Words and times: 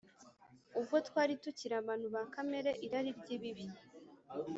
Ubwo 0.79 0.95
twari 1.07 1.33
tukiri 1.43 1.73
abantu 1.81 2.07
ba 2.15 2.23
kamere 2.33 2.71
irari 2.85 3.11
ry 3.19 3.27
ibibi 3.35 3.65